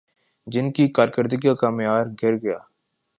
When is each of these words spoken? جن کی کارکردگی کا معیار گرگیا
جن 0.47 0.71
کی 0.71 0.87
کارکردگی 0.87 1.55
کا 1.59 1.69
معیار 1.69 2.05
گرگیا 2.23 2.57